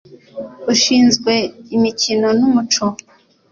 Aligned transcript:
Ushinzwe 0.73 1.33
imikino 1.75 2.27
n 2.37 2.41
umuco 2.47 2.85